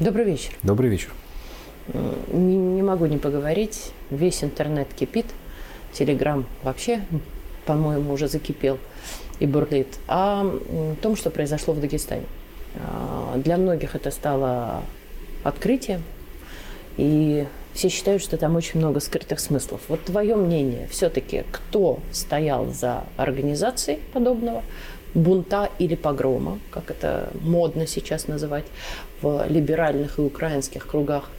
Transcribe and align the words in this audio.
Добрый 0.00 0.24
вечер. 0.24 0.52
Добрый 0.64 0.90
вечер. 0.90 1.10
Не, 2.32 2.56
не 2.56 2.82
могу 2.82 3.06
не 3.06 3.16
поговорить. 3.16 3.92
Весь 4.10 4.42
интернет 4.42 4.88
кипит. 4.92 5.26
Телеграм 5.92 6.44
вообще, 6.64 7.02
по-моему, 7.64 8.12
уже 8.12 8.26
закипел 8.26 8.78
и 9.38 9.46
бурлит. 9.46 9.86
О 10.08 10.50
том, 11.00 11.14
что 11.14 11.30
произошло 11.30 11.74
в 11.74 11.80
Дагестане. 11.80 12.24
А, 12.74 13.36
для 13.36 13.56
многих 13.56 13.94
это 13.94 14.10
стало 14.10 14.82
открытием. 15.44 16.02
И 16.96 17.46
все 17.72 17.88
считают, 17.88 18.20
что 18.20 18.36
там 18.36 18.56
очень 18.56 18.80
много 18.80 18.98
скрытых 18.98 19.38
смыслов. 19.38 19.80
Вот 19.86 20.02
твое 20.02 20.34
мнение, 20.34 20.88
все-таки 20.90 21.44
кто 21.52 22.00
стоял 22.10 22.66
за 22.66 23.04
организацией 23.16 24.00
подобного 24.12 24.64
бунта 25.14 25.70
или 25.78 25.94
погрома, 25.94 26.58
как 26.70 26.90
это 26.90 27.30
модно 27.40 27.86
сейчас 27.86 28.28
называть 28.28 28.64
в 29.22 29.46
либеральных 29.48 30.18
и 30.18 30.22
украинских 30.22 30.86
кругах. 30.86 31.30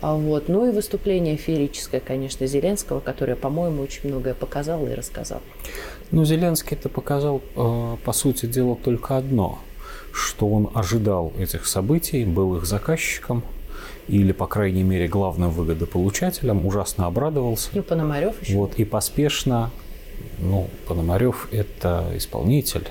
А 0.00 0.14
вот. 0.14 0.48
Ну 0.48 0.68
и 0.68 0.70
выступление 0.70 1.36
феерическое, 1.36 2.00
конечно, 2.00 2.46
Зеленского, 2.46 3.00
которое, 3.00 3.36
по-моему, 3.36 3.82
очень 3.82 4.08
многое 4.10 4.34
показало 4.34 4.88
и 4.88 4.94
рассказал. 4.94 5.40
Ну, 6.10 6.24
Зеленский 6.24 6.76
это 6.76 6.88
показал, 6.88 7.40
э, 7.56 7.96
по 8.04 8.12
сути 8.12 8.46
дела, 8.46 8.76
только 8.76 9.16
одно, 9.16 9.60
что 10.12 10.46
он 10.46 10.70
ожидал 10.74 11.32
этих 11.38 11.66
событий, 11.66 12.24
был 12.24 12.56
их 12.56 12.66
заказчиком, 12.66 13.42
или, 14.08 14.32
по 14.32 14.46
крайней 14.46 14.82
мере, 14.82 15.08
главным 15.08 15.50
выгодополучателем, 15.50 16.66
ужасно 16.66 17.06
обрадовался. 17.06 17.70
Ну, 17.72 17.82
Пономарев 17.82 18.42
еще. 18.42 18.56
Вот, 18.56 18.74
и 18.74 18.84
поспешно, 18.84 19.70
ну, 20.38 20.68
Пономарев– 20.86 21.48
это 21.50 22.12
исполнитель, 22.14 22.88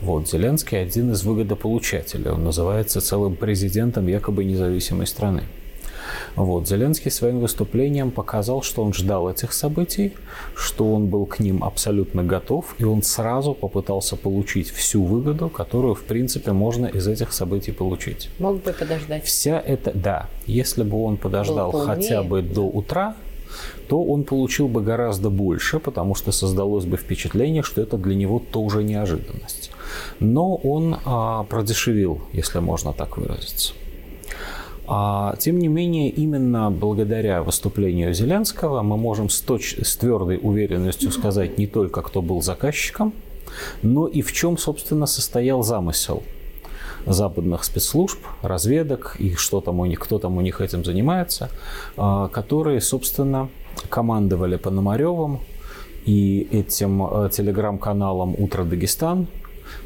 вот, 0.00 0.28
Зеленский 0.28 0.80
один 0.80 1.12
из 1.12 1.24
выгодополучателей. 1.24 2.30
Он 2.30 2.44
называется 2.44 3.00
целым 3.00 3.36
президентом 3.36 4.06
якобы 4.06 4.44
независимой 4.44 5.06
страны. 5.06 5.42
Вот. 6.36 6.68
Зеленский 6.68 7.10
своим 7.10 7.40
выступлением 7.40 8.10
показал, 8.10 8.62
что 8.62 8.82
он 8.82 8.92
ждал 8.92 9.30
этих 9.30 9.52
событий, 9.52 10.12
что 10.54 10.94
он 10.94 11.06
был 11.06 11.26
к 11.26 11.40
ним 11.40 11.64
абсолютно 11.64 12.22
готов, 12.22 12.74
и 12.78 12.84
он 12.84 13.02
сразу 13.02 13.54
попытался 13.54 14.16
получить 14.16 14.70
всю 14.70 15.02
выгоду, 15.04 15.48
которую, 15.48 15.94
в 15.94 16.04
принципе, 16.04 16.52
можно 16.52 16.86
из 16.86 17.06
этих 17.08 17.32
событий 17.32 17.72
получить. 17.72 18.30
Мог 18.38 18.62
бы 18.62 18.72
подождать. 18.72 19.24
Вся 19.24 19.60
это, 19.60 19.92
да, 19.92 20.28
если 20.46 20.82
бы 20.82 21.02
он 21.02 21.16
подождал 21.16 21.72
хотя 21.72 22.22
бы 22.22 22.42
до 22.42 22.62
утра, 22.62 23.16
то 23.88 24.02
он 24.02 24.24
получил 24.24 24.68
бы 24.68 24.82
гораздо 24.82 25.30
больше, 25.30 25.80
потому 25.80 26.14
что 26.14 26.32
создалось 26.32 26.84
бы 26.84 26.96
впечатление, 26.96 27.62
что 27.62 27.80
это 27.80 27.96
для 27.96 28.14
него 28.14 28.38
тоже 28.38 28.82
неожиданность. 28.82 29.70
Но 30.20 30.56
он 30.56 30.96
а, 31.04 31.44
продешевил, 31.44 32.20
если 32.32 32.58
можно 32.60 32.92
так 32.92 33.16
выразиться. 33.16 33.72
А, 34.86 35.36
тем 35.38 35.58
не 35.58 35.68
менее, 35.68 36.08
именно 36.08 36.70
благодаря 36.70 37.42
выступлению 37.42 38.14
Зеленского 38.14 38.82
мы 38.82 38.96
можем 38.96 39.28
с, 39.28 39.44
точ- 39.44 39.84
с 39.84 39.96
твердой 39.96 40.38
уверенностью 40.40 41.10
сказать 41.10 41.58
не 41.58 41.66
только, 41.66 42.00
кто 42.00 42.22
был 42.22 42.40
заказчиком, 42.40 43.12
но 43.82 44.06
и 44.06 44.22
в 44.22 44.32
чем, 44.32 44.56
собственно, 44.56 45.06
состоял 45.06 45.62
замысел 45.62 46.22
западных 47.06 47.64
спецслужб, 47.64 48.18
разведок 48.42 49.16
и 49.18 49.34
что 49.34 49.60
там 49.60 49.80
у 49.80 49.86
них, 49.86 50.00
кто 50.00 50.18
там 50.18 50.36
у 50.36 50.40
них 50.40 50.60
этим 50.60 50.84
занимается, 50.84 51.50
а, 51.96 52.28
которые, 52.28 52.80
собственно, 52.80 53.48
командовали 53.90 54.56
Пономаревым 54.56 55.40
и 56.04 56.48
этим 56.50 57.02
э, 57.04 57.30
телеграм-каналом 57.30 58.34
«Утро 58.38 58.64
Дагестан», 58.64 59.26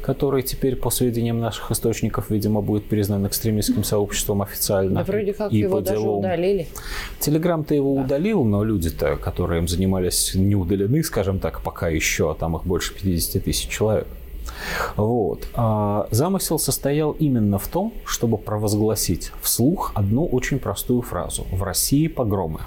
который 0.01 0.43
теперь, 0.43 0.75
по 0.75 0.89
сведениям 0.89 1.39
наших 1.39 1.71
источников, 1.71 2.29
видимо, 2.29 2.61
будет 2.61 2.85
признан 2.85 3.25
экстремистским 3.27 3.83
сообществом 3.83 4.41
официально. 4.41 5.03
Да 5.03 5.03
вроде 5.03 5.33
как 5.33 5.51
и 5.51 5.57
его 5.57 5.81
даже 5.81 6.01
удалили. 6.01 6.67
Телеграм-то 7.19 7.73
его 7.73 7.95
да. 7.95 8.01
удалил, 8.01 8.43
но 8.43 8.63
люди-то, 8.63 9.17
которые 9.17 9.59
им 9.61 9.67
занимались, 9.67 10.33
не 10.35 10.55
удалены, 10.55 11.03
скажем 11.03 11.39
так, 11.39 11.61
пока 11.61 11.89
еще, 11.89 12.31
а 12.31 12.33
там 12.33 12.55
их 12.57 12.65
больше 12.65 12.93
50 12.93 13.43
тысяч 13.43 13.67
человек. 13.67 14.07
Вот. 14.95 15.47
А 15.53 16.07
замысел 16.11 16.59
состоял 16.59 17.11
именно 17.11 17.57
в 17.59 17.67
том, 17.67 17.93
чтобы 18.05 18.37
провозгласить 18.37 19.31
вслух 19.41 19.91
одну 19.95 20.25
очень 20.25 20.59
простую 20.59 21.01
фразу. 21.01 21.45
В 21.51 21.63
России 21.63 22.07
погромы. 22.07 22.61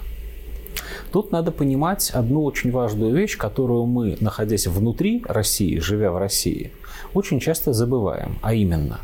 Тут 1.13 1.33
надо 1.33 1.51
понимать 1.53 2.11
одну 2.11 2.45
очень 2.45 2.71
важную 2.71 3.15
вещь, 3.15 3.37
которую 3.37 3.87
мы, 3.87 4.17
находясь 4.21 4.67
внутри 4.67 5.23
России, 5.27 5.79
живя 5.79 6.11
в 6.11 6.19
России, 6.19 6.73
очень 7.15 7.41
часто 7.41 7.73
забываем, 7.73 8.39
а 8.43 8.55
именно, 8.55 9.01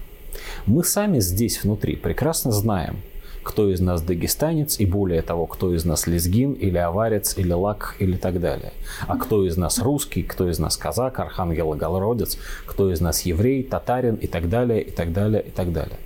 мы 0.66 0.84
сами 0.84 1.20
здесь 1.20 1.62
внутри 1.62 1.96
прекрасно 1.96 2.52
знаем, 2.52 2.98
кто 3.42 3.70
из 3.70 3.80
нас 3.80 4.02
дагестанец 4.02 4.78
и 4.78 4.86
более 4.86 5.22
того, 5.22 5.46
кто 5.46 5.74
из 5.74 5.84
нас 5.84 6.06
лезгин 6.06 6.52
или 6.52 6.78
аварец 6.78 7.36
или 7.36 7.52
лак 7.52 7.96
или 7.98 8.16
так 8.16 8.40
далее. 8.40 8.72
А 9.06 9.16
кто 9.16 9.44
из 9.46 9.56
нас 9.56 9.80
русский, 9.80 10.22
кто 10.22 10.48
из 10.48 10.58
нас 10.58 10.76
казак, 10.76 11.18
архангел 11.18 11.74
и 11.74 11.76
голородец, 11.76 12.38
кто 12.66 12.92
из 12.92 13.00
нас 13.00 13.22
еврей, 13.22 13.62
татарин 13.62 14.14
и 14.14 14.26
так 14.26 14.48
далее, 14.48 14.82
и 14.82 14.90
так 14.90 15.12
далее, 15.12 15.42
и 15.42 15.50
так 15.50 15.72
далее. 15.72 15.98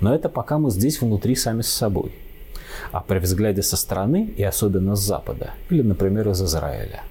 Но 0.00 0.14
это 0.14 0.28
пока 0.28 0.58
мы 0.58 0.70
здесь 0.70 1.00
внутри 1.00 1.34
сами 1.36 1.62
с 1.62 1.68
собой. 1.68 2.12
А 2.92 3.00
при 3.00 3.18
взгляде 3.18 3.62
со 3.62 3.76
стороны, 3.76 4.32
и 4.36 4.42
особенно 4.42 4.96
с 4.96 5.00
Запада, 5.00 5.52
или, 5.70 5.82
например, 5.82 6.28
из 6.30 6.42
Израиля, 6.42 7.02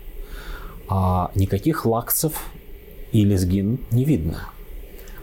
а 0.88 1.31
никаких 1.35 1.85
лакцев 1.85 2.34
и 3.12 3.24
лезгин 3.24 3.80
не 3.91 4.06
видно. 4.06 4.50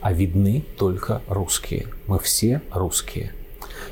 А 0.01 0.13
видны 0.13 0.65
только 0.77 1.23
русские. 1.29 1.87
Мы 2.07 2.19
все 2.19 2.63
русские. 2.73 3.33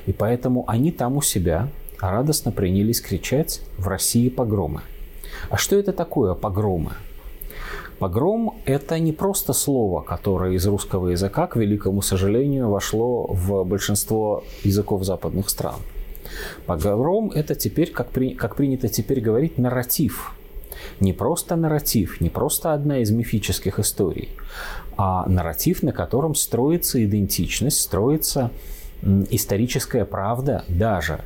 И 0.06 0.12
поэтому 0.12 0.64
они 0.68 0.92
там 0.92 1.16
у 1.16 1.22
себя 1.22 1.68
радостно 2.00 2.52
принялись 2.52 3.00
кричать 3.00 3.62
«В 3.78 3.88
России 3.88 4.28
погромы». 4.28 4.82
А 5.50 5.56
что 5.56 5.76
это 5.76 5.92
такое 5.92 6.34
погромы? 6.34 6.92
Погром– 7.98 8.60
это 8.66 8.98
не 8.98 9.12
просто 9.12 9.52
слово, 9.52 10.02
которое 10.02 10.52
из 10.52 10.66
русского 10.66 11.08
языка, 11.08 11.46
к 11.46 11.56
великому 11.56 12.02
сожалению, 12.02 12.68
вошло 12.68 13.26
в 13.28 13.64
большинство 13.64 14.42
языков 14.64 15.04
западных 15.04 15.48
стран. 15.48 15.76
Погром– 16.66 17.30
это 17.34 17.54
теперь, 17.54 17.90
как, 17.90 18.10
при, 18.10 18.34
как 18.34 18.56
принято 18.56 18.88
теперь 18.88 19.20
говорить, 19.20 19.58
нарратив. 19.58 20.32
Не 21.00 21.12
просто 21.12 21.56
нарратив, 21.56 22.20
не 22.20 22.30
просто 22.30 22.72
одна 22.72 22.98
из 22.98 23.10
мифических 23.10 23.78
историй, 23.78 24.30
а 24.96 25.26
нарратив, 25.28 25.82
на 25.82 25.92
котором 25.92 26.34
строится 26.34 27.04
идентичность, 27.04 27.80
строится 27.80 28.50
историческая 29.30 30.04
правда 30.04 30.64
даже 30.68 31.20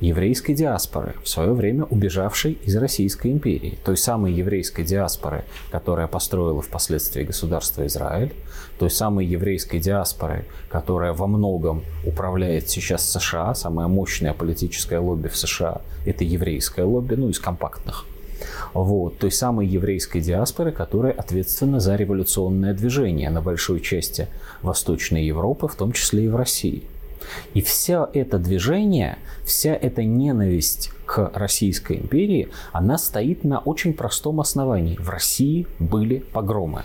еврейской 0.00 0.54
диаспоры, 0.54 1.14
в 1.22 1.28
свое 1.28 1.52
время 1.52 1.84
убежавшей 1.84 2.58
из 2.64 2.76
Российской 2.76 3.32
империи, 3.32 3.78
той 3.84 3.96
самой 3.96 4.32
еврейской 4.32 4.84
диаспоры, 4.84 5.44
которая 5.70 6.06
построила 6.06 6.62
впоследствии 6.62 7.22
государство 7.22 7.86
Израиль, 7.86 8.32
той 8.78 8.90
самой 8.90 9.26
еврейской 9.26 9.78
диаспоры, 9.78 10.44
которая 10.68 11.12
во 11.12 11.26
многом 11.26 11.84
управляет 12.04 12.68
сейчас 12.68 13.08
США, 13.10 13.54
самое 13.54 13.88
мощное 13.88 14.34
политическое 14.34 14.98
лобби 14.98 15.28
в 15.28 15.36
США– 15.36 15.80
это 16.06 16.24
еврейское 16.24 16.84
лобби, 16.84 17.14
ну, 17.14 17.28
из 17.28 17.38
компактных. 17.38 18.04
Вот, 18.74 19.18
той 19.18 19.30
самой 19.30 19.66
еврейской 19.66 20.20
диаспоры, 20.20 20.72
которая 20.72 21.12
ответственна 21.12 21.80
за 21.80 21.94
революционное 21.94 22.74
движение 22.74 23.30
на 23.30 23.40
большой 23.40 23.80
части 23.80 24.26
Восточной 24.62 25.24
Европы, 25.24 25.68
в 25.68 25.76
том 25.76 25.92
числе 25.92 26.24
и 26.24 26.28
в 26.28 26.36
России– 26.36 26.82
и 27.54 27.60
все 27.60 28.08
это 28.12 28.38
движение, 28.38 29.18
вся 29.44 29.74
эта 29.74 30.04
ненависть 30.04 30.90
к 31.06 31.30
Российской 31.34 31.98
империи, 31.98 32.48
она 32.72 32.98
стоит 32.98 33.44
на 33.44 33.58
очень 33.58 33.94
простом 33.94 34.40
основании. 34.40 34.96
В 34.96 35.08
России 35.08 35.66
были 35.78 36.18
погромы. 36.18 36.84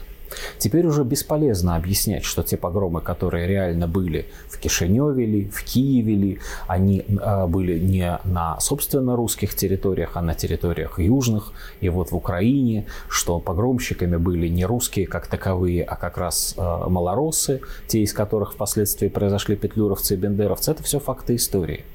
Теперь 0.57 0.86
уже 0.86 1.03
бесполезно 1.03 1.75
объяснять, 1.75 2.24
что 2.24 2.44
те 2.44 2.57
погромы, 2.57 3.01
которые 3.01 3.47
реально 3.47 3.88
были 3.88 4.25
в 4.47 4.57
Кишиневе 4.59 5.25
ли, 5.25 5.50
в 5.50 5.63
Киеве 5.63 6.15
ли, 6.15 6.39
они 6.68 7.06
э, 7.07 7.47
были 7.47 7.80
не 7.80 8.19
на 8.24 8.59
собственно 8.59 9.15
русских 9.15 9.56
территориях, 9.56 10.12
а 10.15 10.21
на 10.21 10.33
территориях 10.33 11.00
южных 11.00 11.53
и 11.81 11.89
вот 11.89 12.12
в 12.12 12.15
Украине, 12.15 12.86
что 13.09 13.39
погромщиками 13.39 14.18
были 14.18 14.47
не 14.47 14.65
русские 14.65 15.07
как 15.07 15.27
таковые, 15.27 15.83
а 15.83 15.95
как 15.95 16.18
раз 16.18 16.56
э, 16.57 16.62
малоросы, 16.62 17.62
те 17.88 18.01
из 18.01 18.13
которых 18.13 18.53
впоследствии 18.53 19.07
произошли 19.07 19.56
петлюровцы 19.56 20.13
и 20.13 20.18
бендеровцы. 20.18 20.71
Это 20.71 20.83
все 20.83 21.00
факты 21.00 21.35
истории. 21.35 21.85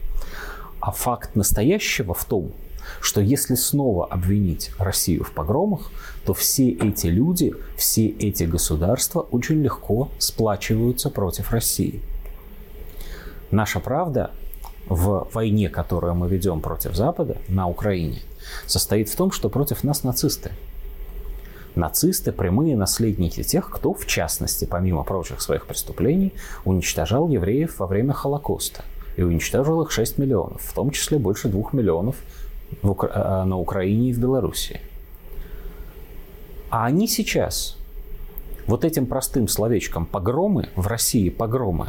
А 0.81 0.90
факт 0.90 1.35
настоящего 1.35 2.12
в 2.14 2.25
том, 2.25 2.52
что 3.01 3.21
если 3.21 3.55
снова 3.55 4.07
обвинить 4.07 4.71
Россию 4.79 5.25
в 5.25 5.33
погромах, 5.33 5.91
то 6.25 6.35
все 6.35 6.71
эти 6.71 7.09
люди, 7.09 7.55
все 7.77 8.07
эти 8.07 8.45
государства 8.45 9.21
очень 9.21 9.63
легко 9.63 10.09
сплачиваются 10.19 11.11
против 11.11 11.51
России. 11.53 12.01
Наша 13.51 13.81
правда 13.81 14.31
в 14.87 15.29
войне, 15.33 15.69
которую 15.69 16.15
мы 16.15 16.29
ведем 16.29 16.61
против 16.61 16.95
Запада 16.95 17.39
на 17.49 17.69
Украине, 17.69 18.21
состоит 18.67 19.09
в 19.09 19.17
том, 19.17 19.31
что 19.31 19.49
против 19.49 19.85
нас 19.85 20.03
нацисты. 20.05 20.51
Нацисты– 21.75 22.31
прямые 22.33 22.77
наследники 22.77 23.43
тех, 23.43 23.69
кто, 23.69 23.95
в 23.95 24.07
частности, 24.07 24.65
помимо 24.65 25.03
прочих 25.03 25.41
своих 25.41 25.67
преступлений, 25.67 26.33
уничтожал 26.65 27.29
евреев 27.29 27.79
во 27.79 27.87
время 27.87 28.13
Холокоста. 28.13 28.85
и 29.17 29.23
уничтожил 29.23 29.81
их 29.83 29.93
6 29.93 30.19
миллионов, 30.19 30.61
в 30.61 30.73
том 30.75 30.91
числе 30.91 31.19
больше 31.19 31.49
2 31.49 31.71
миллионов 31.73 32.17
Укра... 32.82 33.11
А, 33.12 33.44
на 33.44 33.58
Украине 33.58 34.11
и 34.11 34.12
в 34.12 34.19
Белоруссии. 34.19 34.81
А 36.70 36.87
они 36.87 37.06
сейчас 37.06 37.76
вот 38.66 38.84
этим 38.84 39.06
простым 39.06 39.49
словечком 39.49 40.06
«погромы» 40.06 40.69
в 40.75 40.87
России 40.87 41.28
«погромы» 41.28 41.88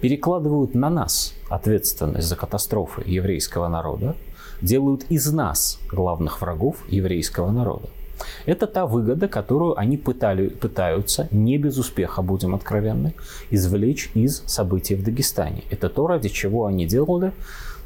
перекладывают 0.00 0.74
на 0.74 0.90
нас 0.90 1.34
ответственность 1.48 2.26
за 2.26 2.36
катастрофы 2.36 3.02
еврейского 3.06 3.68
народа, 3.68 4.16
делают 4.60 5.04
из 5.10 5.32
нас 5.32 5.78
главных 5.88 6.40
врагов 6.40 6.76
еврейского 6.88 7.50
народа. 7.50 7.88
Это 8.46 8.66
та 8.66 8.86
выгода, 8.86 9.28
которую 9.28 9.78
они 9.78 9.96
пытали, 9.96 10.48
пытаются, 10.48 11.28
не 11.30 11.58
без 11.58 11.78
успеха, 11.78 12.22
будем 12.22 12.54
откровенны, 12.54 13.14
извлечь 13.50 14.10
из 14.14 14.42
событий 14.46 14.94
в 14.94 15.04
Дагестане. 15.04 15.64
Это 15.70 15.88
то, 15.88 16.06
ради 16.06 16.28
чего 16.28 16.66
они 16.66 16.86
делали, 16.86 17.32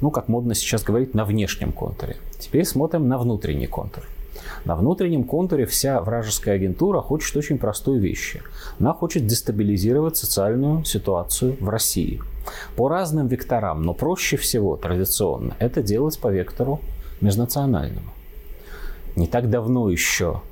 ну, 0.00 0.10
как 0.10 0.28
модно 0.28 0.54
сейчас 0.54 0.82
говорить, 0.82 1.14
на 1.14 1.24
внешнем 1.24 1.72
контуре. 1.72 2.16
Теперь 2.38 2.64
смотрим 2.64 3.08
на 3.08 3.18
внутренний 3.18 3.66
контур. 3.66 4.04
На 4.64 4.74
внутреннем 4.74 5.24
контуре 5.24 5.64
вся 5.64 6.00
вражеская 6.00 6.56
агентура 6.56 7.00
хочет 7.00 7.36
очень 7.36 7.58
простой 7.58 7.98
вещи. 7.98 8.42
Она 8.78 8.92
хочет 8.92 9.26
дестабилизировать 9.26 10.16
социальную 10.16 10.84
ситуацию 10.84 11.56
в 11.60 11.68
России. 11.68 12.20
По 12.76 12.88
разным 12.88 13.26
векторам, 13.26 13.82
но 13.82 13.94
проще 13.94 14.36
всего 14.36 14.76
традиционно 14.76 15.56
это 15.58 15.82
делать 15.82 16.18
по 16.18 16.28
вектору 16.28 16.80
межнациональному. 17.20 18.12
Не 19.16 19.26
так 19.26 19.48
давно 19.48 19.88
еще 19.88 20.42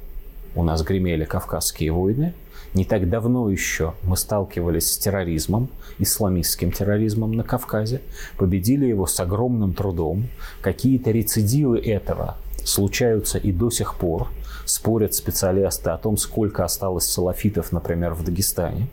у 0.55 0.63
нас 0.63 0.83
гремели 0.83 1.27
Кавказские 1.27 1.93
войны, 1.93 2.33
не 2.73 2.87
так 2.87 3.11
давно 3.11 3.51
еще 3.51 3.93
мы 4.03 4.17
сталкивались 4.17 4.91
с 4.91 4.99
терроризмом, 4.99 5.69
исламистским 5.99 6.73
терроризмом 6.73 7.33
на 7.33 7.45
Кавказе, 7.45 8.01
победили 8.39 8.87
его 8.87 9.07
с 9.07 9.21
огромным 9.21 9.75
трудом. 9.75 10.29
Какие-то 10.63 11.11
рецидивы 11.11 11.79
этого 11.79 12.39
случаются 12.65 13.37
и 13.37 13.53
до 13.53 13.69
сих 13.69 13.97
пор. 13.97 14.29
Спорят 14.65 15.13
специалисты 15.13 15.91
о 15.91 15.99
том, 15.99 16.17
сколько 16.17 16.65
осталось 16.65 17.07
салафитов, 17.07 17.71
например, 17.71 18.15
в 18.15 18.25
Дагестане. 18.25 18.89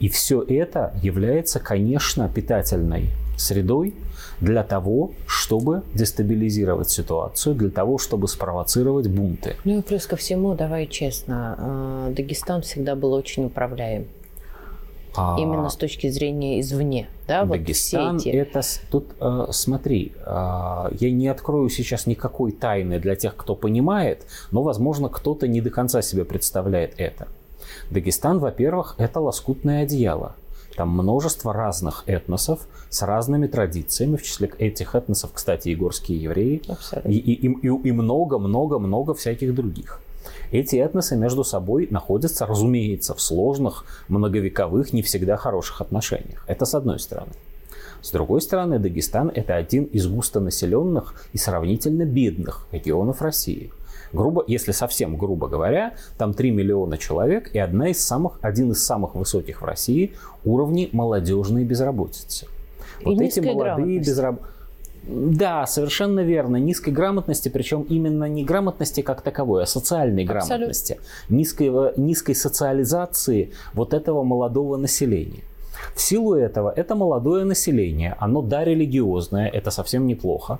И 0.00 0.10
все 0.10 0.42
это 0.42 0.92
является, 1.02 1.60
конечно, 1.60 2.28
питательной 2.28 3.08
средой 3.36 3.94
для 4.40 4.64
того, 4.64 5.12
чтобы 5.26 5.82
дестабилизировать 5.94 6.90
ситуацию, 6.90 7.54
для 7.54 7.70
того, 7.70 7.98
чтобы 7.98 8.28
спровоцировать 8.28 9.06
бунты. 9.06 9.56
Ну 9.64 9.78
и 9.78 9.82
плюс 9.82 10.06
ко 10.06 10.16
всему, 10.16 10.54
давай 10.54 10.86
честно, 10.86 11.56
э, 12.08 12.14
Дагестан 12.16 12.62
всегда 12.62 12.96
был 12.96 13.12
очень 13.12 13.44
управляем. 13.46 14.06
А... 15.14 15.36
Именно 15.38 15.68
с 15.68 15.76
точки 15.76 16.08
зрения 16.08 16.60
извне, 16.60 17.08
да, 17.28 17.44
Дагестан 17.44 18.14
вот 18.14 18.20
все 18.22 18.30
эти... 18.30 18.36
это 18.36 18.62
тут 18.90 19.06
э, 19.20 19.46
смотри, 19.50 20.12
э, 20.16 20.26
я 20.26 21.10
не 21.10 21.28
открою 21.28 21.68
сейчас 21.68 22.06
никакой 22.06 22.52
тайны 22.52 22.98
для 22.98 23.14
тех, 23.14 23.36
кто 23.36 23.54
понимает, 23.54 24.24
но, 24.50 24.62
возможно, 24.62 25.08
кто-то 25.08 25.46
не 25.46 25.60
до 25.60 25.70
конца 25.70 26.02
себе 26.02 26.24
представляет 26.24 26.94
это. 26.96 27.28
Дагестан, 27.90 28.38
во-первых, 28.38 28.94
это 28.98 29.20
лоскутное 29.20 29.82
одеяло. 29.82 30.34
Там 30.76 30.90
множество 30.90 31.52
разных 31.52 32.04
этносов 32.06 32.66
с 32.88 33.02
разными 33.02 33.46
традициями, 33.46 34.16
в 34.16 34.22
числе 34.22 34.50
этих 34.58 34.94
этносов, 34.94 35.32
кстати, 35.32 35.68
и 35.68 35.74
горские 35.74 36.22
евреи, 36.22 36.62
и, 37.04 37.18
и, 37.18 37.46
и, 37.46 37.68
и 37.68 37.92
много-много-много 37.92 39.14
всяких 39.14 39.54
других. 39.54 40.00
Эти 40.50 40.76
этносы 40.76 41.16
между 41.16 41.44
собой 41.44 41.88
находятся, 41.90 42.46
разумеется, 42.46 43.14
в 43.14 43.20
сложных, 43.20 43.84
многовековых, 44.08 44.92
не 44.92 45.02
всегда 45.02 45.36
хороших 45.36 45.80
отношениях. 45.80 46.44
Это 46.46 46.64
с 46.64 46.74
одной 46.74 46.98
стороны. 46.98 47.32
С 48.00 48.10
другой 48.10 48.40
стороны, 48.40 48.78
Дагестан– 48.78 49.30
это 49.34 49.54
один 49.54 49.84
из 49.84 50.06
густонаселенных 50.06 51.14
и 51.32 51.38
сравнительно 51.38 52.04
бедных 52.04 52.66
регионов 52.72 53.22
России– 53.22 53.72
грубо, 54.12 54.44
если 54.46 54.72
совсем 54.72 55.16
грубо 55.16 55.48
говоря, 55.48 55.94
там 56.18 56.34
3 56.34 56.50
миллиона 56.50 56.98
человек 56.98 57.54
и 57.54 57.58
одна 57.58 57.88
из 57.88 58.04
самых, 58.04 58.38
один 58.42 58.72
из 58.72 58.84
самых 58.84 59.14
высоких 59.14 59.62
в 59.62 59.64
России 59.64 60.12
уровней 60.44 60.88
молодежной 60.92 61.64
безработицы. 61.64 62.46
И 63.00 63.04
вот 63.04 63.20
эти 63.20 63.40
молодые 63.40 63.98
безработные 63.98 64.52
да, 65.04 65.66
совершенно 65.66 66.20
верно. 66.20 66.56
Низкой 66.56 66.90
грамотности, 66.90 67.48
причем 67.48 67.82
именно 67.82 68.28
не 68.28 68.44
грамотности 68.44 69.00
как 69.00 69.20
таковой, 69.22 69.64
а 69.64 69.66
социальной 69.66 70.22
Абсолютно. 70.22 70.48
грамотности. 70.48 71.00
Низкой, 71.28 71.98
низкой 71.98 72.34
социализации 72.34 73.52
вот 73.74 73.94
этого 73.94 74.22
молодого 74.22 74.76
населения. 74.76 75.42
В 75.94 76.00
силу 76.00 76.34
этого 76.34 76.72
это 76.74 76.94
молодое 76.94 77.44
население, 77.44 78.16
оно 78.18 78.42
да 78.42 78.64
религиозное, 78.64 79.48
это 79.48 79.70
совсем 79.70 80.06
неплохо. 80.06 80.58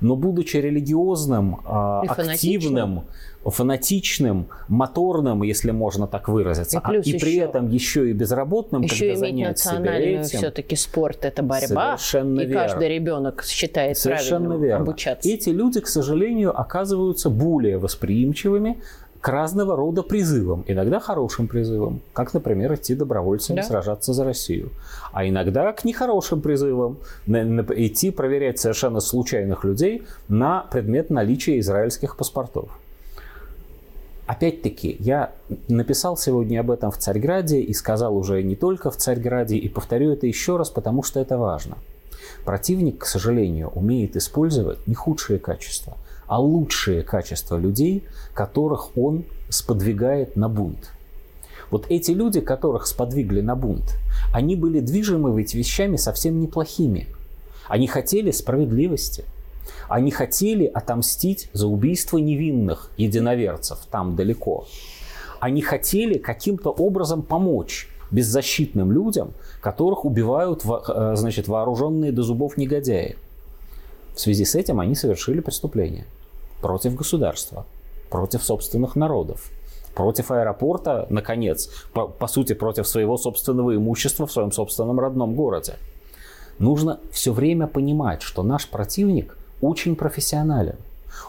Но 0.00 0.16
будучи 0.16 0.56
религиозным, 0.56 1.60
и 2.04 2.06
активным, 2.06 3.04
фанатичным, 3.44 4.48
моторным, 4.68 5.42
если 5.42 5.70
можно 5.70 6.06
так 6.06 6.28
выразиться, 6.28 6.78
и, 6.78 6.80
а, 6.82 6.94
и 6.94 7.18
при 7.18 7.36
этом 7.36 7.70
еще 7.70 8.10
и 8.10 8.12
безработным, 8.12 8.82
еще 8.82 9.12
когда 9.12 9.30
иметь 9.30 9.48
национальную 9.48 10.20
этим, 10.20 10.38
все-таки 10.38 10.76
спорт 10.76 11.24
это 11.24 11.42
борьба, 11.42 11.96
совершенно 11.96 12.40
и 12.40 12.46
верно. 12.46 12.68
каждый 12.68 12.88
ребенок 12.88 13.44
считает 13.44 13.98
совершенно 13.98 14.46
правильным 14.46 14.62
верно. 14.62 14.82
обучаться. 14.82 15.28
Эти 15.28 15.50
люди, 15.50 15.80
к 15.80 15.86
сожалению, 15.86 16.58
оказываются 16.58 17.30
более 17.30 17.78
восприимчивыми 17.78 18.80
к 19.20 19.28
разного 19.28 19.76
рода 19.76 20.02
призывам. 20.02 20.64
Иногда 20.66 21.00
хорошим 21.00 21.48
призывам, 21.48 22.00
как, 22.12 22.34
например, 22.34 22.74
идти 22.74 22.94
добровольцами 22.94 23.56
да. 23.56 23.62
сражаться 23.62 24.12
за 24.12 24.24
Россию. 24.24 24.70
А 25.12 25.26
иногда 25.26 25.72
к 25.72 25.84
нехорошим 25.84 26.40
призывам, 26.40 26.98
идти 27.26 28.10
проверять 28.10 28.60
совершенно 28.60 29.00
случайных 29.00 29.64
людей 29.64 30.04
на 30.28 30.60
предмет 30.70 31.10
наличия 31.10 31.58
израильских 31.58 32.16
паспортов. 32.16 32.68
Опять-таки, 34.26 34.96
я 35.00 35.32
написал 35.68 36.16
сегодня 36.16 36.60
об 36.60 36.70
этом 36.70 36.90
в 36.90 36.98
Царьграде 36.98 37.60
и 37.60 37.72
сказал 37.72 38.16
уже 38.16 38.42
не 38.42 38.56
только 38.56 38.90
в 38.90 38.96
Царьграде, 38.96 39.56
и 39.56 39.68
повторю 39.68 40.12
это 40.12 40.26
еще 40.26 40.58
раз, 40.58 40.68
потому 40.68 41.02
что 41.02 41.18
это 41.18 41.38
важно. 41.38 41.78
Противник, 42.44 42.98
к 42.98 43.06
сожалению, 43.06 43.68
умеет 43.74 44.16
использовать 44.16 44.86
не 44.86 44.94
худшие 44.94 45.38
качества– 45.38 45.96
а 46.28 46.38
лучшие 46.38 47.02
качества 47.02 47.56
людей, 47.56 48.04
которых 48.34 48.96
он 48.96 49.24
сподвигает 49.48 50.36
на 50.36 50.48
бунт. 50.48 50.92
Вот 51.70 51.86
эти 51.88 52.12
люди, 52.12 52.40
которых 52.40 52.86
сподвигли 52.86 53.40
на 53.40 53.56
бунт, 53.56 53.96
они 54.32 54.54
были 54.54 54.80
движимы 54.80 55.36
ведь 55.36 55.54
вещами 55.54 55.96
совсем 55.96 56.40
неплохими. 56.40 57.08
Они 57.66 57.86
хотели 57.86 58.30
справедливости. 58.30 59.24
Они 59.88 60.10
хотели 60.10 60.66
отомстить 60.66 61.50
за 61.52 61.66
убийство 61.66 62.18
невинных 62.18 62.90
единоверцев 62.96 63.78
там 63.90 64.16
далеко. 64.16 64.66
Они 65.40 65.62
хотели 65.62 66.18
каким-то 66.18 66.70
образом 66.70 67.22
помочь 67.22 67.88
беззащитным 68.10 68.92
людям, 68.92 69.32
которых 69.60 70.04
убивают 70.04 70.64
э, 70.64 71.14
значит, 71.16 71.48
вооруженные 71.48 72.12
до 72.12 72.22
зубов 72.22 72.56
негодяи. 72.56 73.16
В 74.14 74.20
связи 74.20 74.44
с 74.44 74.54
этим 74.54 74.80
они 74.80 74.94
совершили 74.94 75.40
преступление 75.40 76.06
против 76.60 76.94
государства, 76.94 77.66
против 78.10 78.42
собственных 78.42 78.96
народов, 78.96 79.50
против 79.94 80.30
аэропорта, 80.30 81.06
наконец, 81.10 81.70
по, 81.92 82.06
по 82.06 82.26
сути, 82.26 82.52
против 82.52 82.86
своего 82.86 83.16
собственного 83.16 83.74
имущества 83.74 84.26
в 84.26 84.32
своем 84.32 84.52
собственном 84.52 85.00
родном 85.00 85.34
городе. 85.34 85.74
Нужно 86.58 87.00
все 87.12 87.32
время 87.32 87.66
понимать, 87.66 88.22
что 88.22 88.42
наш 88.42 88.68
противник 88.68 89.36
очень 89.60 89.96
профессионален. 89.96 90.76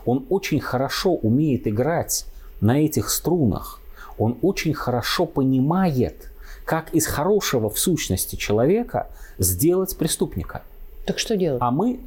Он 0.06 0.26
очень 0.30 0.60
хорошо 0.60 1.14
умеет 1.14 1.68
играть 1.68 2.26
на 2.62 2.80
этих 2.84 3.10
струнах. 3.10 3.80
Он 4.18 4.38
очень 4.42 4.74
хорошо 4.74 5.26
понимает, 5.26 6.32
как 6.66 6.94
из 6.94 7.08
хорошего 7.08 7.70
в 7.70 7.80
сущности 7.80 8.36
человека 8.36 9.08
сделать 9.38 9.98
преступника. 9.98 10.62
Так 11.06 11.18
что 11.18 11.38
делать? 11.38 11.62
А 11.62 11.72
мы 11.72 12.00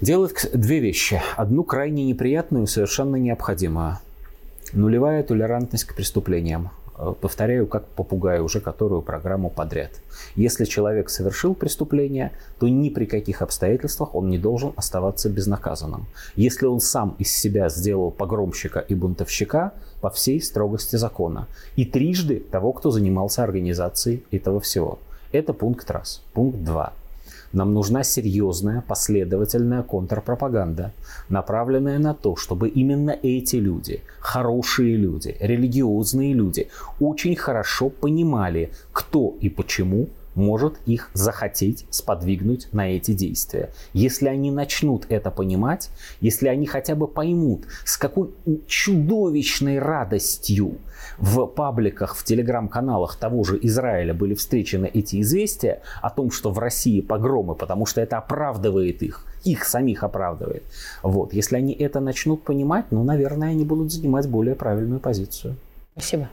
делает 0.00 0.50
две 0.52 0.80
вещи. 0.80 1.20
Одну 1.36 1.64
крайне 1.64 2.04
неприятную 2.04 2.64
и 2.64 2.68
совершенно 2.68 3.16
необходимую. 3.16 3.98
Нулевая 4.72 5.22
толерантность 5.22 5.84
к 5.84 5.94
преступлениям. 5.94 6.70
Э, 6.96 7.12
повторяю, 7.20 7.66
как 7.66 7.86
попугай, 7.86 8.40
уже 8.40 8.60
которую 8.60 9.02
программу 9.02 9.50
подряд. 9.50 9.90
Если 10.36 10.64
человек 10.64 11.10
совершил 11.10 11.54
преступление, 11.54 12.32
то 12.58 12.68
ни 12.68 12.88
при 12.88 13.04
каких 13.06 13.42
обстоятельствах 13.42 14.14
он 14.14 14.30
не 14.30 14.38
должен 14.38 14.72
оставаться 14.76 15.28
безнаказанным. 15.28 16.06
Если 16.36 16.66
он 16.66 16.80
сам 16.80 17.16
из 17.18 17.32
себя 17.32 17.68
сделал 17.68 18.10
погромщика 18.10 18.80
и 18.80 18.94
бунтовщика, 18.94 19.72
по 20.00 20.10
всей 20.10 20.42
строгости 20.42 20.96
закона. 20.96 21.48
И 21.76 21.86
трижды 21.86 22.38
того, 22.38 22.72
кто 22.72 22.90
занимался 22.90 23.42
организацией 23.42 24.22
этого 24.30 24.60
всего. 24.60 24.98
Это 25.32 25.54
пункт 25.54 25.90
раз. 25.90 26.20
Пункт 26.34 26.58
два. 26.58 26.92
Нам 27.54 27.72
нужна 27.72 28.02
серьезная, 28.02 28.82
последовательная 28.88 29.84
контрпропаганда, 29.84 30.92
направленная 31.28 32.00
на 32.00 32.12
то, 32.12 32.34
чтобы 32.34 32.68
именно 32.68 33.12
эти 33.22 33.56
люди, 33.56 34.02
хорошие 34.18 34.96
люди, 34.96 35.36
религиозные 35.38 36.34
люди, 36.34 36.68
очень 36.98 37.36
хорошо 37.36 37.90
понимали, 37.90 38.72
кто 38.92 39.36
и 39.40 39.48
почему 39.48 40.08
может 40.34 40.76
их 40.86 41.10
захотеть 41.14 41.86
сподвигнуть 41.90 42.68
на 42.72 42.90
эти 42.90 43.12
действия. 43.12 43.70
Если 43.92 44.28
они 44.28 44.50
начнут 44.50 45.06
это 45.08 45.30
понимать, 45.30 45.90
если 46.20 46.48
они 46.48 46.66
хотя 46.66 46.94
бы 46.94 47.06
поймут, 47.06 47.64
с 47.84 47.96
какой 47.96 48.30
чудовищной 48.66 49.78
радостью 49.78 50.78
в 51.18 51.46
пабликах, 51.46 52.16
в 52.16 52.24
телеграм-каналах 52.24 53.16
того 53.16 53.44
же 53.44 53.58
Израиля 53.62 54.14
были 54.14 54.34
встречены 54.34 54.90
эти 54.92 55.20
известия 55.20 55.82
о 56.02 56.10
том, 56.10 56.30
что 56.30 56.50
в 56.50 56.58
России 56.58 57.00
погромы, 57.00 57.54
потому 57.54 57.86
что 57.86 58.00
это 58.00 58.18
оправдывает 58.18 59.02
их, 59.02 59.26
их 59.44 59.64
самих 59.64 60.02
оправдывает. 60.02 60.64
Вот. 61.02 61.32
Если 61.32 61.56
они 61.56 61.72
это 61.72 62.00
начнут 62.00 62.42
понимать, 62.42 62.86
ну, 62.90 63.04
наверное, 63.04 63.50
они 63.50 63.64
будут 63.64 63.92
занимать 63.92 64.28
более 64.28 64.54
правильную 64.54 65.00
позицию. 65.00 65.56
Спасибо. 65.92 66.28